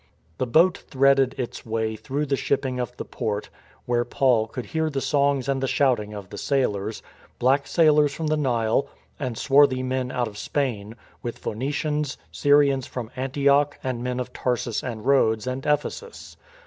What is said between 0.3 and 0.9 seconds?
The boat